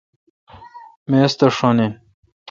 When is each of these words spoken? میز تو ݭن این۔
میز 1.09 1.31
تو 1.37 1.47
ݭن 1.57 1.77
این۔ 1.83 1.93